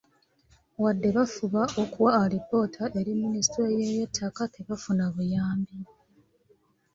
Wadde 0.83 1.09
bafuba 1.17 1.61
okuwa 1.83 2.11
alipoota 2.23 2.83
eri 2.99 3.11
minisitule 3.21 3.69
y'Ebyettaka, 3.79 4.41
tebafuna 4.53 5.05
buyambi. 5.13 5.77